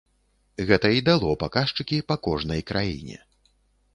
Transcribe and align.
Гэта 0.69 0.87
і 0.99 1.03
дало 1.09 1.35
паказчыкі 1.43 1.99
па 2.11 2.17
кожнай 2.27 2.61
краіне. 2.71 3.17